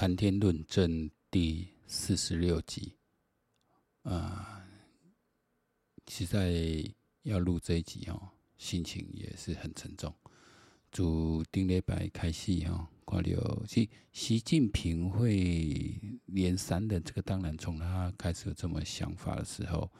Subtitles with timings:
[0.00, 2.94] 谈天论政第四十六集，
[4.02, 4.66] 啊，
[6.08, 6.50] 实在
[7.20, 10.10] 要录这一集哦，心情也是很沉重。
[10.90, 11.04] 自
[11.52, 19.92] 顶礼拜开始哦，看到其实习近平会连三的这个，当然从他开始有这么想法的时候，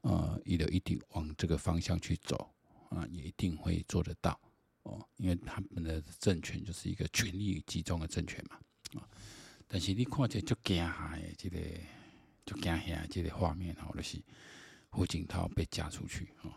[0.00, 2.52] 呃，一定一定往这个方向去走
[2.90, 4.36] 啊，也一定会做得到
[4.82, 8.58] 哦，因为他们的政权就是一个权力集中的政权嘛。
[9.00, 9.08] 啊
[9.68, 11.58] 但是你看这足惊吓的这个
[12.46, 14.22] 足惊吓的这个画面吼，就是
[14.90, 16.50] 胡锦涛被嫁出去吼。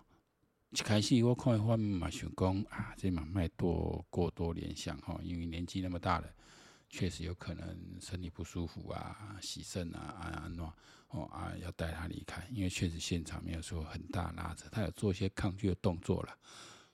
[0.72, 6.28] 一开始我看的画面嘛，想讲啊，这嘛卖多过多联想吼，因为年纪那么大了，
[6.90, 10.64] 确实有可能身体不舒服啊，洗肾啊啊安怎
[11.08, 16.38] 哦啊，要带他离开，因为确实现场没有说很大拉扯，他有做一些抗拒的动作了。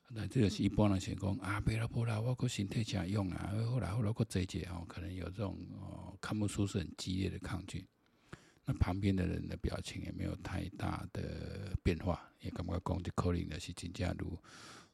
[0.10, 7.88] 那这个是一般人想讲啊，别了不了，我个身体这样用啊，后来后来个这一节哦，可能有这种哦，看不出是很激烈的抗拒。
[8.64, 14.38] 那旁边的人的表情也没有太大的变化，也感觉讲这可能的是真正如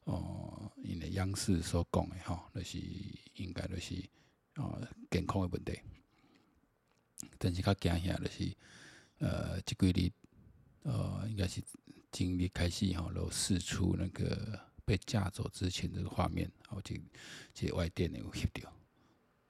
[0.06, 2.80] 哦，因为央视所讲的哈，那、是
[3.36, 3.96] 应该就是
[4.56, 5.78] 哦健康的问题。
[7.38, 8.56] 但是较惊吓的是，
[9.18, 10.12] 呃，这几日
[10.84, 11.62] 呃，应该是
[12.10, 14.69] 今日开始哈，都试出那个。
[14.90, 17.00] 被架走之前这个画面，哦，这
[17.54, 18.74] 这外电有翕到，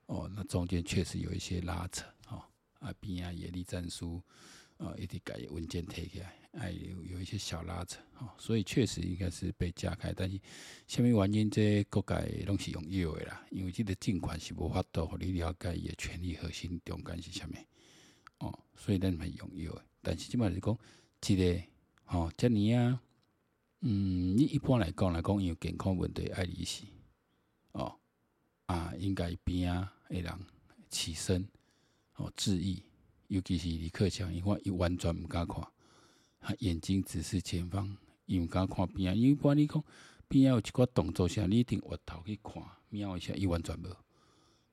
[0.08, 2.44] 哦，那中间确实有一些拉扯，哦，
[2.80, 4.22] 啊边啊野地战书，
[4.76, 10.38] 啊一直改文件贴起来，哎有有一些小拉扯，哦，所以确实应该是被架开，但是
[10.88, 20.78] 下面原因这各界拢是用药的啦，因为这个尽管是无法度互你了解伊的权力核心中间是啥物，哦，所以咱们用药的，但是即码是讲，
[21.22, 21.64] 这个，
[22.08, 23.02] 哦，这尼啊。
[23.82, 26.88] 嗯，你一般来讲来讲，因为健康问题爱离席
[27.72, 27.98] 哦
[28.66, 30.40] 啊，应该边啊的人
[30.90, 31.48] 起身
[32.16, 32.84] 哦致意，
[33.28, 35.66] 尤其是李克强，因为伊完全毋敢看，
[36.42, 37.96] 他眼睛直视前方，
[38.26, 39.16] 伊毋敢看边啊。
[39.16, 39.82] 因为不然你讲
[40.28, 43.96] 边啊有一寡动作下，你一定回头去看，瞄一下，伊完全无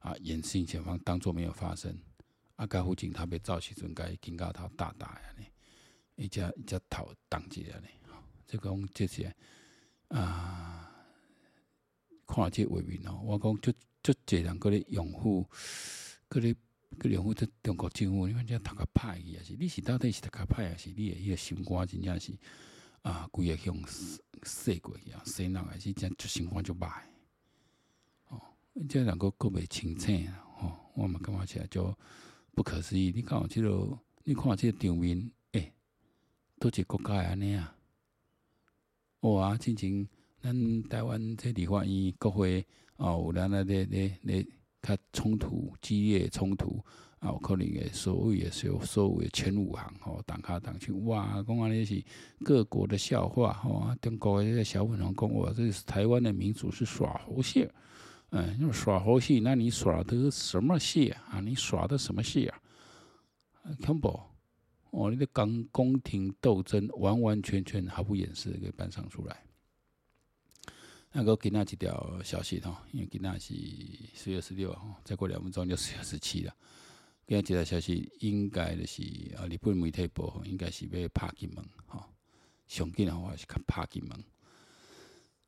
[0.01, 1.97] 啊，眼视前方，当作没有发生。
[2.57, 5.45] 啊，甲附近他被照时阵，该警告他大大呀呢，
[6.17, 7.87] 一只一只头挡起来呢。
[8.47, 9.35] 这讲这些
[10.09, 10.91] 啊，
[12.27, 15.45] 看这画面哦，我讲就就这人个咧拥护，
[16.29, 16.55] 个咧
[16.99, 22.33] 个拥护这中国政府，你看这读个派也是，你是到底是读个歹，还是你诶迄个心肝真正是
[23.03, 23.77] 啊，规个向
[24.45, 27.03] 洗过去啊，洗人还是真就心肝就歹
[28.29, 28.41] 哦，
[28.89, 31.93] 这两个个别清醒哦，我嘛感觉起来就
[32.55, 33.13] 不可思议。
[33.15, 35.73] 你看这个，你看即个场面，诶、欸，
[36.59, 37.76] 都一个国家安尼啊。
[39.35, 39.59] 哇、哦！
[39.59, 40.07] 之前
[40.41, 42.65] 咱台湾这立法院国会
[42.97, 44.47] 哦，有咱那咧咧咧
[44.81, 46.83] 较冲突激烈冲突
[47.19, 52.03] 啊，有可能诶所谓诶所所谓前五行吼，党卡党去哇，讲安尼是
[52.45, 57.69] 各国的笑话吼、中国诶小粉红讲哇，这是台湾的民主是耍猴戏，
[58.31, 61.41] 嗯，用耍猴戏，那你耍的什么戏啊？
[61.41, 62.59] 你耍的什么戏啊？
[63.85, 64.21] 恐怖！
[64.97, 69.45] 哦，你的讲宫廷斗争完完全全毫不掩饰给搬上出来。
[71.13, 73.55] 那个今仔几条消息哈，因为今仔是
[74.15, 76.57] 四月十六号，再过两分钟就四月十七了。
[77.27, 79.03] 今仔几条消息应该就是
[79.37, 82.09] 啊，日本媒体报应该是要拍金门哈，
[82.67, 84.19] 上紧的话是看拍金门。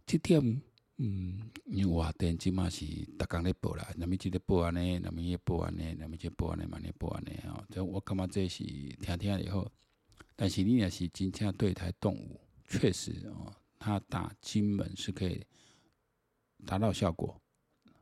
[0.04, 0.60] 这点。
[1.00, 2.84] 嗯，因为我电即嘛是
[3.16, 9.70] 逐工咧报啦，那么即个报安尼，那么伊报安尼，那么即报安尼，嘛尼报安尼吼，这我感觉这是听听以后，
[10.34, 15.46] 但是你也是真正对台动武，确实哦，他打金门是可以
[16.66, 17.40] 达到效果，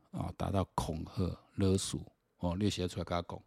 [0.09, 2.01] 哦，达到恐吓勒索
[2.39, 3.43] 哦，你写出来甲我讲，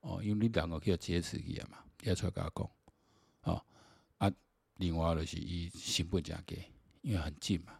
[0.00, 2.52] 哦，因为你两个可以劫持伊啊嘛，写出来甲我
[3.44, 3.64] 讲，哦，
[4.18, 4.32] 啊，
[4.78, 6.58] 另外就是伊成本诚低，
[7.02, 7.72] 因为很近嘛。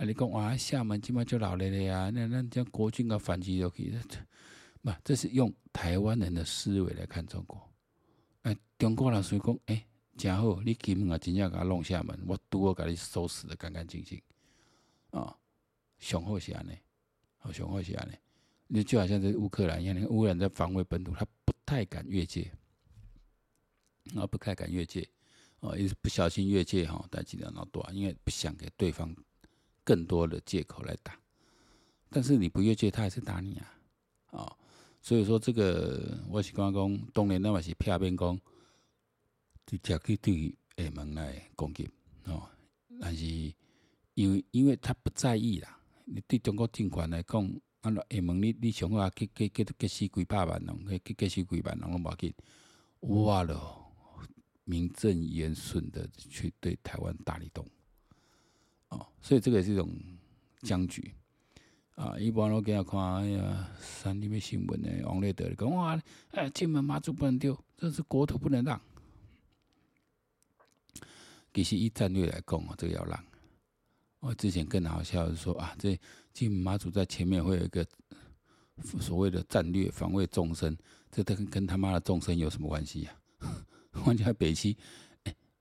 [0.00, 0.04] 啊！
[0.06, 2.08] 你讲哇，厦门今晚就老了了呀？
[2.08, 3.92] 那那将国军的反击都可以，
[4.80, 7.60] 不，这是用台湾人的思维来看中国。
[8.42, 9.86] 哎，中国人所以讲，哎，
[10.16, 14.18] 真好，你金门啊，真正给他弄厦门，我拄好给你收拾的干干净净。
[15.10, 15.36] 啊，
[15.98, 16.78] 上好是安尼，
[17.36, 18.14] 好上好是安尼。
[18.68, 22.50] 你就好像这乌克兰一样，乌克兰在防卫本土，他不太敢越界，
[24.16, 25.06] 啊，不太敢越界，
[25.58, 29.14] 哦，一不小心越界哈，带几条脑断，因为不想给对方。
[29.90, 31.18] 更多的借口来打，
[32.10, 33.74] 但是你不越界，他还是打你啊！
[34.30, 34.56] 哦，
[35.02, 38.40] 所以说这个我是讲讲，当然那么是片面讲，
[39.66, 41.90] 直接去对厦门来攻击
[42.26, 42.48] 哦，
[43.00, 43.26] 但是
[44.14, 47.44] 因为因为他不在意啦，你对中国政权来讲，
[47.80, 52.32] 啊，厦门你，你上好结结结结死几百万人，结结死几万人拢无要紧，
[53.00, 53.92] 我咯，
[54.62, 57.68] 名正言顺的去对台湾大力动，
[58.90, 59.90] 哦，所以这个也是一种
[60.60, 61.12] 僵局
[61.96, 62.16] 啊。
[62.18, 66.00] 一般我给他看，哎呀，三立的新闻呢，王立德讲哇，
[66.30, 68.80] 哎，金门马祖不能丢，这是国土不能让。
[71.52, 73.24] 其实以战略来讲啊，这个要让。
[74.20, 75.98] 我之前更好笑的是说啊，这
[76.32, 77.84] 金门马祖在前面会有一个
[79.00, 80.76] 所谓的战略防卫纵深，
[81.10, 83.12] 这跟跟他妈的纵深有什么关系呀？
[84.06, 84.76] 完全北七，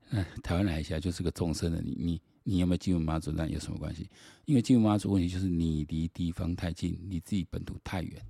[0.10, 4.10] 哎，台湾海峡就是个纵深的，你你你有没有进入马祖那有什么关系？
[4.46, 8.26] 因为进入马祖问题就是你离地方太近，离自己本土太远，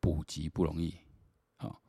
[0.00, 0.94] 补给不容易。
[1.56, 1.80] 好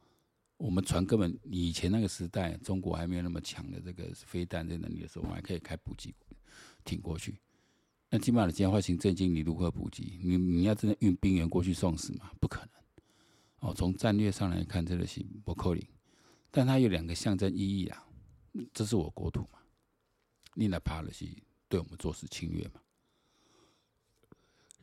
[0.55, 6.15] 我们船根本以前那个时代，中国还没有那么强的这个飞弹这能力的时候，我们还可以开补给
[6.85, 7.37] 挺过去。
[8.09, 10.17] 那起码的简化型战机，你如何补给？
[10.23, 12.31] 你你要真的运兵员过去送死吗？
[12.39, 12.69] 不可能。
[13.59, 15.83] 哦，从战略上来看，这个是不可能。
[16.49, 18.07] 但它有两个象征意义啊，
[18.73, 19.59] 这是我国土嘛，
[20.53, 21.25] 你来怕的是
[21.69, 22.81] 对我们做事侵略嘛。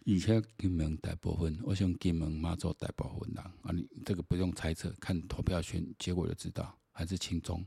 [0.06, 7.66] 而且金门大部分，我想金门马祖大部分人啊，你这个不用猜测，看投票选结果就知道，还是亲中、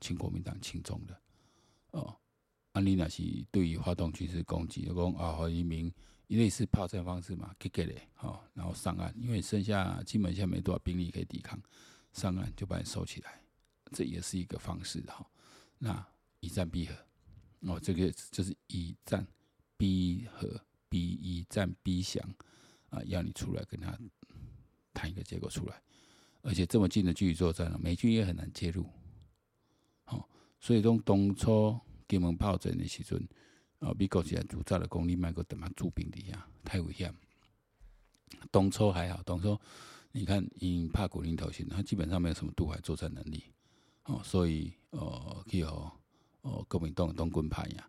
[0.00, 1.16] 亲国民党、亲中的
[1.92, 2.16] 哦。
[2.72, 3.22] 啊，你那是
[3.52, 5.90] 对于发动军事攻击，就讲啊，和移民
[6.26, 11.56] 类似炮战方式嘛，给给嘞，好，然后上岸，因为剩下基本上没多少兵力可以抵抗，
[12.12, 13.40] 上岸就把你收起来，
[13.92, 15.24] 这也是一个方式哈。
[15.78, 16.04] 那
[16.40, 16.96] 以战必和，
[17.60, 19.26] 哦，这个就是以战
[19.76, 20.60] 逼和。
[20.88, 22.24] 逼以战逼降
[22.90, 23.98] 啊，要你出来跟他
[24.94, 25.82] 谈一个结果出来，
[26.42, 28.86] 而且这么近的距离作战了，美军也很难介入。
[30.04, 30.28] 好，
[30.60, 31.76] 所以从当初
[32.06, 33.28] 金门炮战的时阵，
[33.80, 37.12] 啊，美国现在主张的功力，卖个等嘛驻兵底下太危险。
[38.52, 39.58] 当初还好，当初
[40.12, 43.42] 你看因怕古宁头型，他基本上没有什么渡海作战能力。
[44.04, 45.92] 哦，所以呃，去哦
[46.46, 47.88] 哦国民党当军派呀，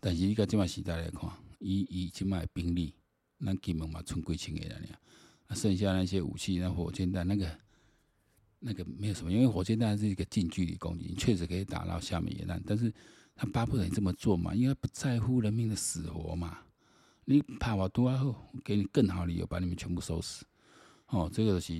[0.00, 1.30] 但是你看这么时代来看。
[1.64, 2.92] 以以即卖兵力，
[3.38, 4.98] 咱金门嘛，存几千个人呀。
[5.46, 7.58] 那剩下那些武器，那火箭弹，那个
[8.58, 12.60] 那个没有什么，因为火箭弹是一个近距离攻击，确实可以打到下面野弹。
[12.66, 12.92] 但是
[13.36, 16.58] 他巴不得你这么做嘛，因为不在乎人民的死活嘛。
[17.24, 20.44] 你怕我多好，我给你更好理由把你们全部收拾。
[21.06, 21.72] 哦，这个是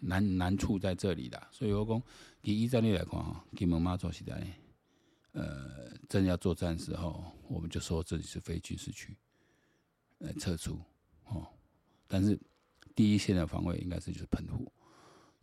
[0.00, 1.40] 难难处在这里的。
[1.52, 2.02] 所以我讲，
[2.42, 4.44] 以一战略来看，哈，金门马祖时代。
[5.38, 9.16] 呃，真要作战时候，我们就说这里是非军事区，
[10.18, 10.80] 呃，撤出
[11.26, 11.46] 哦。
[12.08, 12.36] 但是
[12.96, 14.72] 第一线的防卫应该是就是澎湖，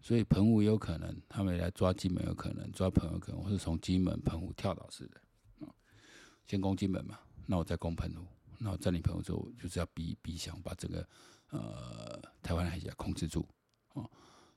[0.02, 5.22] 所以澎湖有可能他们来抓金门，有可能抓澎湖，可能我是从金门、澎湖跳岛式的
[5.66, 5.72] 啊，
[6.46, 8.28] 先攻金门嘛，那我再攻澎湖，
[8.58, 11.08] 那我占领澎湖之后，就是要逼逼想把整个
[11.52, 13.48] 呃台湾海峡控制住
[13.94, 14.12] 哦。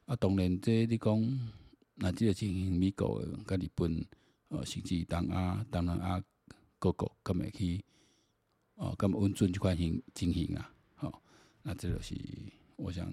[0.05, 1.51] 啊，当然这你讲，
[1.95, 4.05] 那这个情形美国跟日本。
[4.49, 6.23] 哦，甚至当啊，当然啊，
[6.79, 7.85] 各国咁会去
[8.77, 11.23] 哦，咁温顺这块行进行啊，好，
[11.63, 12.15] 那这个是
[12.77, 13.13] 我想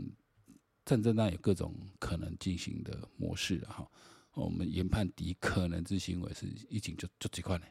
[0.86, 3.92] 战争当有各种可能进行的模式了哈。
[4.34, 7.66] 我们研判敌可能之行为是已经就就这块呢，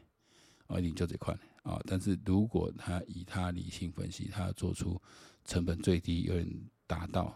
[0.67, 1.81] 哦，已经就这块啊。
[1.87, 5.01] 但是如果他以他理性分析，他做出
[5.43, 6.47] 成本最低，有人
[6.85, 7.33] 达到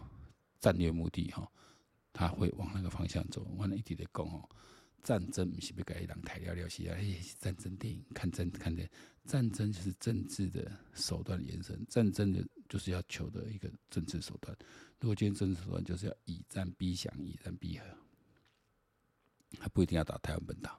[0.60, 1.50] 战略目的哈，
[2.12, 3.44] 他会往那个方向走。
[3.56, 4.48] 我一直在讲哦。
[5.02, 6.94] 战争不是要给人抬了了是啊！
[6.98, 8.86] 哎，战争电影看战看的，
[9.24, 14.56] 战争就是政治的手段延伸，战争的就是要求的一个政治手段。
[15.00, 17.84] 如果今政治手段就是要以战逼降，以战逼和，
[19.58, 20.78] 还不一定要打台湾本岛。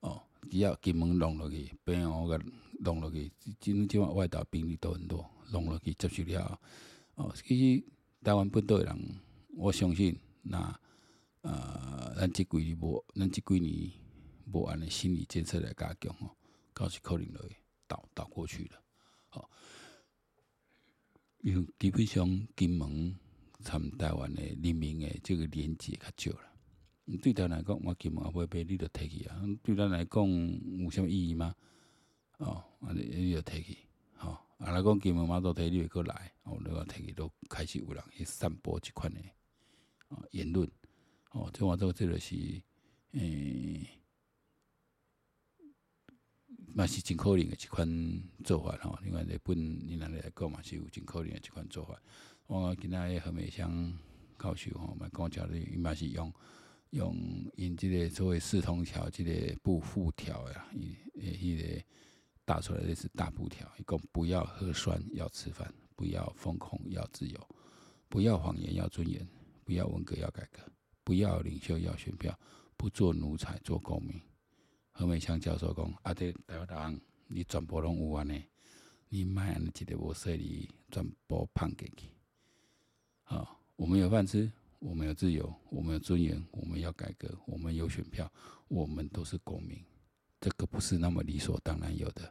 [0.00, 2.40] 哦，只要金门弄落去，边我个
[2.78, 6.60] 弄落去，今今晚外岛兵力都很多，弄落去接受了。
[7.16, 7.84] 哦，其实
[8.22, 9.20] 台湾本岛的人，
[9.56, 10.80] 我相信那。
[11.42, 13.90] 呃，咱即几年无，咱即几年
[14.52, 16.36] 无按呢心理建设来加强吼，
[16.72, 18.82] 搞是可能会倒倒过去了。
[19.28, 19.48] 好，
[21.40, 23.16] 因为基本上金门
[23.60, 26.52] 参台湾的人民的这个连接较少啦。
[27.22, 29.40] 对咱来讲，我金门也不会被你着提起啊。
[29.62, 30.28] 对咱来讲
[30.78, 31.54] 有啥物意义吗？
[32.38, 33.78] 哦，安尼你着提起，
[34.16, 39.20] 吼，啊来讲金门马祖提你会过来，哦，你话提起都开始有人去散播即款的
[40.08, 40.68] 啊言论。
[41.38, 42.34] 哦，这话做这个是，
[43.12, 43.88] 诶、欸，
[46.74, 47.88] 嘛是真可能的一款
[48.44, 48.98] 做法吼。
[49.02, 52.00] 另外，日本你那里来讲嘛，是有真可能的一款做法。
[52.48, 53.96] 我今仔个何美香
[54.38, 56.32] 教授吼，嘛讲讲的，伊嘛是用
[56.90, 57.16] 用
[57.56, 61.84] 用这个所谓四通桥这个布复条呀，伊诶迄个
[62.44, 67.38] 打出来的是大布条，伊讲不要喝酸，要吃饭，不要封控，要自由；
[68.08, 69.20] 不要谎言，要尊严；
[69.64, 70.62] 不要文革，要改革；
[71.08, 72.30] 不要领袖，要选票；
[72.76, 74.20] 不做奴才，做公民。
[74.92, 78.44] 何美香教授讲：“啊，这台湾人，你全部拢有安尼，
[79.08, 82.10] 你卖安尼一个无说理，全部判给去。
[83.22, 88.30] 好，我们有饭吃，我们有自由，我们有尊严，我们要改革，我们有选票，
[88.68, 89.82] 我们都是公民。
[90.38, 92.30] 这个不是那么理所当然有的。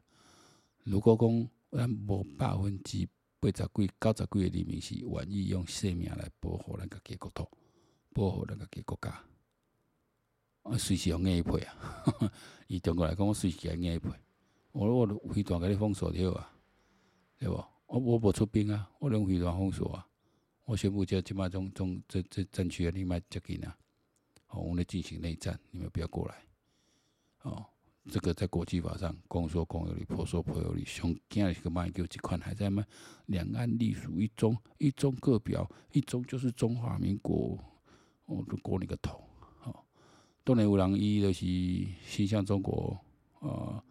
[0.84, 7.50] 如果讲咱无百分之八十几、九十几的人民是愿意用生命来保护咱家己国土，
[8.18, 9.10] 保护咱家己国家，
[10.64, 12.34] 啊，随时用硬配啊！
[12.66, 14.10] 以中国来讲，我随时用硬配。
[14.72, 16.52] 我我飞弹给你封锁掉啊，
[17.38, 17.64] 对不？
[17.86, 20.08] 我我无出兵啊，我用飞弹封锁啊。
[20.66, 23.78] 我宣布叫即马中中这这战区啊，你莫接近啊！
[24.48, 26.44] 好，我们进行内战，你们不要过来，
[27.44, 27.64] 哦。
[28.10, 30.84] 这个在国际法上，公说公有理，婆说婆有理。
[30.86, 32.84] 上惊的是个卖叫一款，还在卖
[33.28, 37.60] 两岸隶属一中，一中各表，一中就是中华民国。
[38.28, 39.24] 我都过你个头！
[39.60, 39.88] 好，
[40.44, 41.46] 当然有人伊就是
[42.06, 43.00] 心向中国，
[43.40, 43.82] 啊，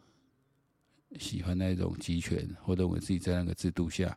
[1.19, 4.17] 喜欢那种集权，或者我自己在那个制度下，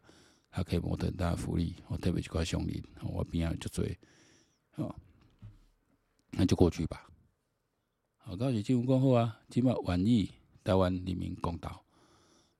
[0.51, 1.73] 他可以获得很大的福利。
[1.88, 3.97] 我特别去块熊林，我边上就追，
[4.71, 4.93] 啊，
[6.31, 7.09] 那就过去吧。
[8.17, 10.29] 好，到时政府讲好啊，即马愿意
[10.65, 11.81] 台湾人民公道，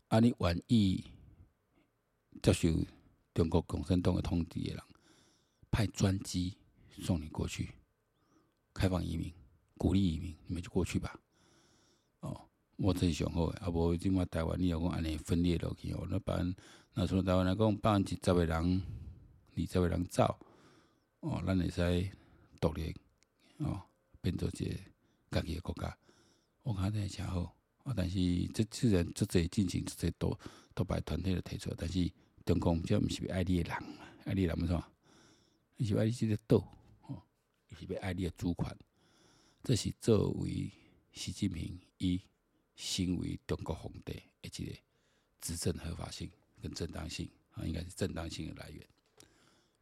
[0.08, 1.04] 啊，你愿意
[2.42, 2.70] 接受
[3.34, 4.82] 中国共产党的统治的人，
[5.70, 6.56] 派专机
[7.00, 7.70] 送你过去，
[8.74, 9.32] 开放移民，
[9.78, 11.20] 鼓励移民，你们就过去吧。
[12.20, 12.42] 哦，
[12.78, 16.56] 我这是上好的，啊无即马台湾你要讲安尼分裂落去哦，那别人
[16.94, 18.82] 那从台湾来讲，百分之十个人，
[19.56, 20.40] 二十个人走，
[21.22, 22.12] 哦，咱会使
[22.60, 22.96] 独立，
[23.58, 23.82] 哦，
[24.22, 24.76] 变做一个。
[25.32, 25.96] 家己个国家，
[26.64, 27.94] 我看真诚好，啊！
[27.96, 30.36] 但是这虽然这个进行这多
[30.74, 32.12] 多派团体的提出，但是
[32.44, 33.84] 中共这毋是爱你的人，
[34.26, 34.84] 爱你人么说？
[35.78, 36.68] 伊是爱你这个岛，
[37.70, 38.78] 伊是要爱你的主权。
[39.64, 40.72] 这是作为
[41.12, 42.22] 习近平伊
[42.76, 44.76] 身为中国皇帝，一个
[45.42, 46.30] 执政合法性
[46.62, 48.86] 跟正当性啊，应该是正当性的来源。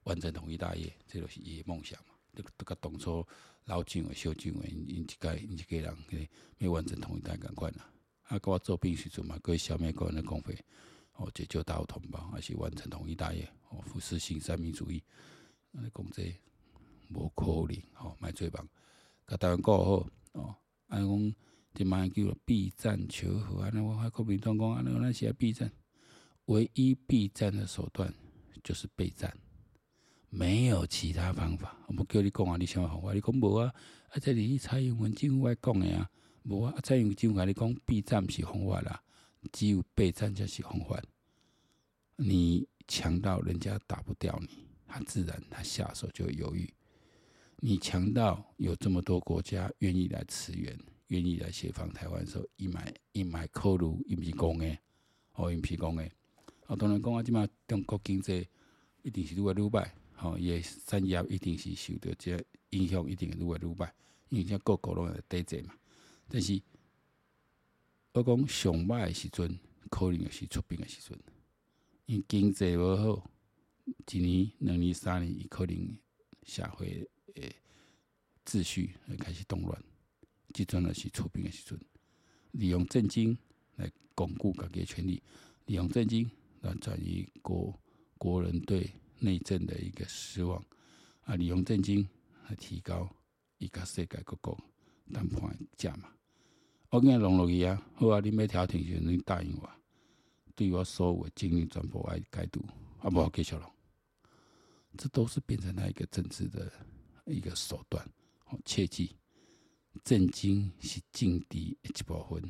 [0.03, 2.13] 完成统一大业，这就是伊的梦想嘛。
[2.33, 3.25] 这个这个当初。
[3.65, 7.91] 老蒋委、小蒋委，因一家因一家人，嘿，没完成统一大业，赶快啦！
[8.23, 10.57] 啊，甲我做兵时阵嘛，各位消灭国人的共匪，
[11.15, 15.03] 哦，解救大陆同胞，还是完成统一大业，哦，扶持新三民主义，
[15.73, 16.33] 啊，讲这
[17.09, 18.67] 无可能，吼，卖最棒，
[19.27, 20.55] 甲台湾过好，哦，
[20.87, 21.35] 安尼讲，
[21.73, 25.71] 即卖叫避战求和，安尼我国民党讲，安尼那是避战，
[26.45, 28.13] 唯一避战的手段
[28.63, 29.35] 就是备战。
[30.29, 33.13] 没有其他方法，我叫你讲啊，你想要方法？
[33.13, 33.73] 你讲无啊？
[34.09, 36.09] 啊，这里蔡英文政府来讲的啊，
[36.43, 36.75] 无啊？
[36.83, 39.01] 蔡英文政府甲你讲备战是方法啦，
[39.53, 41.01] 只有备战才是方法。
[42.17, 46.69] 你强到人家打不掉你，他自然他下手就犹豫。
[47.59, 54.77] 你强到有这么多国家愿意来驰援，愿意来协防台湾的时候，一买一买考虑，伊毋是讲的，
[55.33, 56.03] 哦，伊毋是讲的。
[56.67, 58.47] 啊，当然讲啊，即马中国经济
[59.01, 59.89] 一定是愈来愈歹。
[60.13, 62.39] 吼，伊诶产业一定是受到这
[62.71, 63.89] 影响，一定会愈来愈歹，
[64.29, 65.73] 因为这各国拢在抵制嘛。
[66.27, 66.61] 但是
[68.13, 69.59] 我讲上歹诶时阵，
[69.89, 71.19] 可能也是出兵诶时阵，
[72.05, 73.29] 因经济无好，
[74.11, 75.97] 一年、两年、三年，伊可能
[76.43, 77.07] 社会
[77.41, 77.55] 诶
[78.45, 79.81] 秩序会开始动乱，
[80.53, 81.79] 即阵呢是出兵诶时阵，
[82.51, 83.37] 利用政经
[83.75, 85.21] 来巩固家己诶权力，
[85.65, 86.29] 利用政经
[86.61, 87.73] 来转移国
[88.17, 88.89] 国人对。
[89.19, 90.63] 内政的一个失望
[91.23, 92.07] 啊，利用政经
[92.47, 93.09] 来提高
[93.57, 94.55] 伊甲世界各国
[95.11, 96.07] 谈判价嘛。
[96.91, 99.67] 我今日弄落去啊，好啊，你要调停时，你答应我，
[100.55, 102.63] 对我所有的经历全部爱改读，
[102.99, 103.71] 啊，无继续弄。
[104.95, 106.71] 这都是变成他一个政治的
[107.27, 108.03] 一个手段。
[108.45, 109.15] 哦，切记，
[110.05, 112.41] 政经是政治的一部分，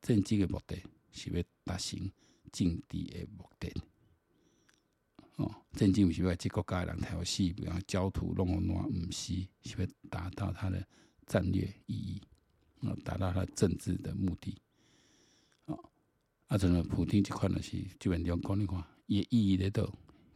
[0.00, 0.76] 政经的目的
[1.10, 1.98] 是要达成
[2.52, 3.72] 政治的目的。
[5.36, 9.34] 哦，政经毋是为这国家人调戏，不要焦土弄乱，毋是
[9.64, 10.86] 是要达到他的
[11.26, 12.22] 战略意义，
[12.86, 14.56] 啊，达到他政治的目的。
[15.64, 15.90] 哦，
[16.46, 19.84] 啊，像普京这款的是基本上讲你看，伊意义在倒，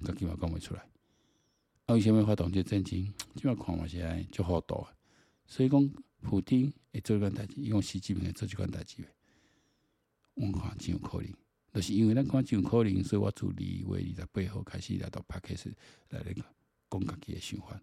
[0.02, 0.84] 家己嘛讲袂出来。
[1.86, 3.06] 啊，为虾米发动这政经？
[3.36, 4.88] 基本看嘛是安尼，就好多。
[5.46, 5.88] 所以讲，
[6.20, 9.04] 普丁会做这款代志，伊讲习近平会做这款代志，
[10.34, 11.32] 我看真有可能。
[11.72, 15.68] 就是因为咱看真有可能，所以我从二月二十八号开始来到帕克斯
[16.08, 16.42] 来那个
[16.90, 17.80] 讲家己的想法。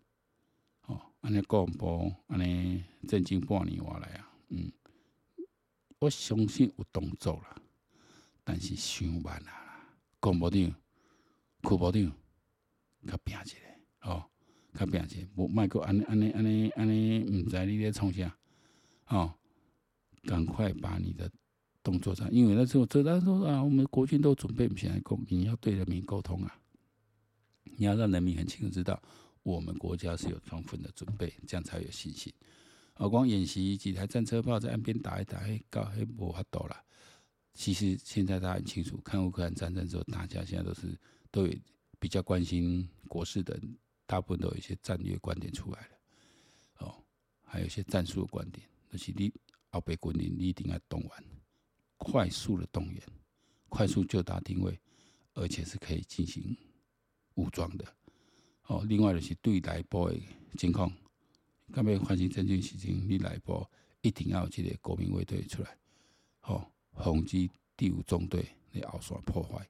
[0.87, 4.69] 哦，安尼讲无，安尼政经半年话来啊，嗯，
[5.99, 7.55] 我相信有动作啦，
[8.43, 10.69] 但是伤慢啦，讲无定，
[11.61, 12.11] 区部长
[13.07, 13.57] 较拼一下，
[14.03, 14.23] 哦，
[14.73, 18.37] 较拼一下，无卖阁安尼安尼安尼安尼，毋知你咧创啥，
[19.07, 19.33] 哦，
[20.23, 21.29] 赶快把你的
[21.81, 26.59] 动作上，因为那时候这他说啊，我们国军都准备不起来，共你要对人民沟通啊，
[27.63, 29.01] 你要让人民很清楚知道，
[29.43, 32.31] 我们国家是有充分的准备，这样才有信心。
[32.95, 36.75] 哦，光演习几台战车炮在岸边打一打，嘿，搞嘿无法度了。
[37.53, 40.97] 其实现在大家很清楚，看乌克兰战争之后，大家现在都是
[41.31, 41.53] 都有
[41.99, 43.59] 比较关心国事的，
[44.05, 46.85] 大部分都有一些战略观点出来了。
[46.85, 47.03] 哦，
[47.43, 49.31] 还有一些战术的观点，就是你
[49.69, 51.11] 后备军人你一定要动员，
[51.97, 53.01] 快速的动员，
[53.69, 54.79] 快速就打定位，
[55.33, 56.55] 而且是可以进行
[57.35, 57.85] 武装的。
[58.67, 60.19] 哦，另外就是对内部的
[60.57, 60.91] 情况。
[61.71, 63.65] 干要发生真正事情，你内部
[64.01, 65.75] 一定要有这个国民卫队出来，
[66.41, 69.67] 吼，防止第五纵队的后线破坏。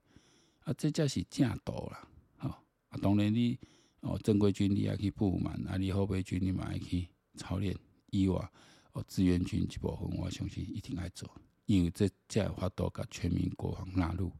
[0.65, 2.07] 啊，这才是正道啦，
[2.39, 2.49] 吼！
[2.89, 3.57] 啊，当然你
[4.03, 7.75] 哦，正规军你也去布满，啊，你后备军你嘛爱去操练
[8.11, 8.51] 以外，
[8.91, 11.29] 哦，志愿军这部分我相信一定爱做，
[11.65, 14.31] 因为这才有法度甲全民国防纳入，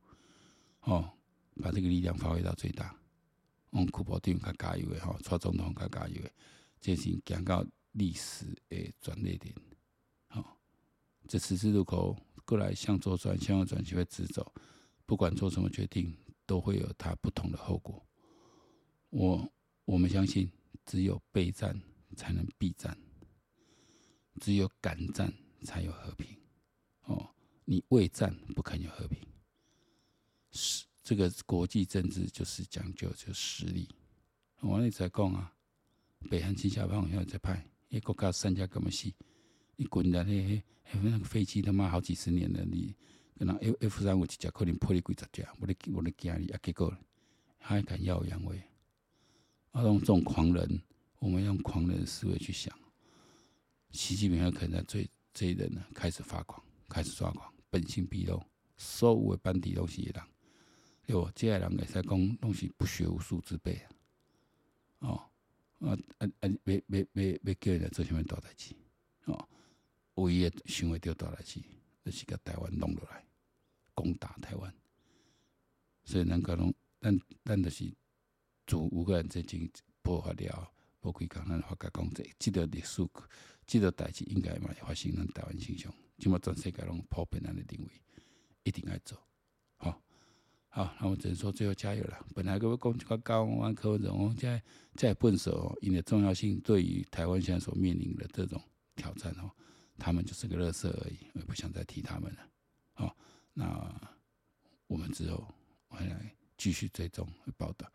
[0.81, 1.09] 哦，
[1.61, 2.95] 把这个力量发挥到最大。
[3.71, 6.31] 嗯，区部长较加油的吼，蔡总统较加油的。
[6.79, 9.55] 进行讲到历史的转捩点，
[10.27, 10.57] 好，
[11.29, 14.53] 这十字路口过来向左转，向右转就会直走。
[15.05, 16.13] 不管做什么决定，
[16.45, 18.05] 都会有它不同的后果。
[19.13, 19.47] 我
[19.85, 20.49] 我们相信，
[20.85, 21.79] 只有备战
[22.15, 22.97] 才能避战，
[24.41, 26.35] 只有敢战才有和平。
[27.03, 27.29] 哦，
[27.63, 29.19] 你畏战不肯有和平。
[30.49, 33.87] 是这个国际政治就是讲究就实力。
[34.61, 35.53] 我一直在讲啊。
[36.29, 39.13] 北韩亲小胖要再派，一国家三家干么死？
[39.75, 42.95] 你滚的那那那个飞机他妈好几十年了，你
[43.37, 46.97] 可能 F F 三五几架可能破了几十架，我的我的家里啊，结果
[47.59, 48.59] 还敢耀武扬威？
[49.73, 50.81] 啊，用这种狂人，
[51.19, 52.73] 我们用狂人的思维去想，
[53.91, 58.41] 习近平有可能在追这一人呢，开始发狂，开始抓狂，本性毕露，
[58.77, 60.27] 所有的班底都是一样，
[61.05, 61.29] 对不？
[61.35, 63.73] 这些人也在讲东西不学无术之辈
[64.99, 65.29] 啊，哦。
[65.79, 66.47] 啊啊啊！
[66.65, 68.73] 要要要要叫人来做啥物大代志？
[69.25, 69.49] 哦，
[70.13, 71.59] 唯一想会到大代志，
[72.05, 73.25] 就是甲台湾弄落来，
[73.93, 74.73] 攻打台湾。
[76.05, 77.91] 所以咱讲拢，咱咱就是
[78.65, 79.69] 自乌克兰战争
[80.01, 80.71] 爆发了，
[81.01, 83.05] 无几工咱发觉讲这，即个历史，
[83.65, 87.91] 即个代志应该嘛发生咱台湾身上，即码全世界拢普遍咱的认为，
[88.63, 89.17] 一定要做。
[89.77, 90.01] 好，
[90.69, 92.25] 好那我只能说最后加油了。
[92.33, 94.63] 本来各位讲这个高湾柯文哲，我在
[94.95, 98.61] 在笨手，因为重要性对于台湾现在所面临的这种
[98.95, 99.51] 挑战哦，
[99.97, 102.39] 他们就是个垃圾而已，我也不想再提他们了。
[102.93, 103.15] 好，
[103.53, 104.01] 那
[104.87, 105.47] 我们之后
[105.87, 107.91] 回来继续追踪报道。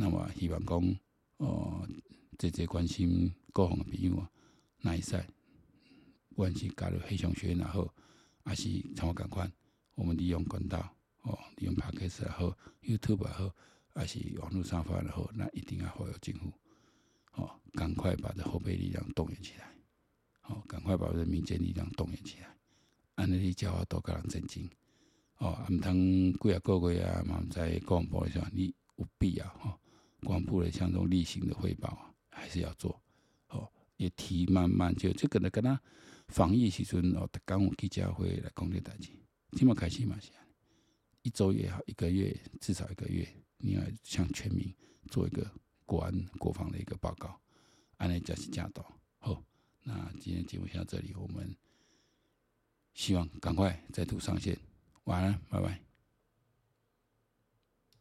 [0.00, 0.96] 那么希望讲
[1.38, 1.84] 哦，
[2.38, 4.30] 这些关心国防的朋友啊，
[4.80, 5.26] 那一赛，
[6.28, 7.92] 不管是加入黑熊学院也好，
[8.44, 9.50] 还是像我赶快，
[9.96, 10.94] 我们利用管道。
[11.22, 13.52] 哦，利用 Podcast 也好，YouTube 也好，
[13.92, 16.52] 还是网络上发也好，那一定要好有政府。
[17.32, 19.68] 哦，赶快把这后备力量动员起来。
[20.42, 22.56] 哦，赶快把这民间力量动员起来。
[23.16, 24.70] 安尼你叫我多个人震惊。
[25.38, 29.76] 哦，啊，毋通几啊个月啊，嘛在国防部里上，你有必要哈？
[30.22, 33.00] 防部的像这种例行的汇报，还是要做。
[33.48, 35.80] 哦，也提慢慢就这个呢，跟他
[36.28, 39.10] 防疫时阵哦，特刚有记者会来讲这代志，
[39.56, 40.30] 起码开始嘛是。
[41.22, 43.26] 一周也好，一个月至少一个月，
[43.58, 44.72] 你要向全民
[45.10, 45.50] 做一个
[45.84, 47.38] 国安国防的一个报告，
[47.96, 48.84] 安内加是加到
[49.18, 49.42] 好。
[49.82, 51.54] 那今天节目先到这里，我们
[52.94, 54.56] 希望赶快再度上线，
[55.04, 55.87] 晚安，拜拜。